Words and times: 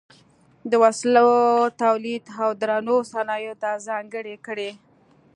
د 0.69 0.73
وسلو 0.83 1.29
تولید 1.81 2.23
او 2.41 2.49
درنو 2.61 2.97
صنایعو 3.11 3.59
ته 3.61 3.69
ځانګړې 3.87 4.35
کړې. 4.45 4.69